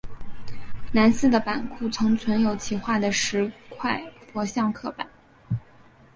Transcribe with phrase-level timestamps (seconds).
[0.91, 4.01] 南寺的版库曾存有其画的十块
[4.33, 5.07] 佛像刻版。